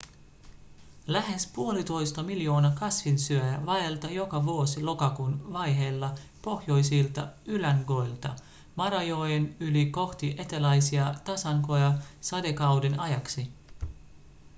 [1.07, 1.53] lähes
[2.17, 8.35] 1,5 miljoonaa kasvinsyöjää vaeltaa joka vuosi lokakuun vaiheilla pohjoisilta ylängöiltä
[8.75, 13.51] marajoen yli ‎kohti eteläisiä tasankoja sadekauden ajaksi.‎